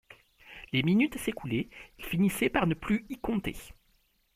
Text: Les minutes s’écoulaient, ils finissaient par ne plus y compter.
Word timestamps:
Les 0.73 0.81
minutes 0.81 1.19
s’écoulaient, 1.19 1.69
ils 1.99 2.05
finissaient 2.05 2.49
par 2.49 2.65
ne 2.65 2.73
plus 2.73 3.05
y 3.09 3.19
compter. 3.19 3.55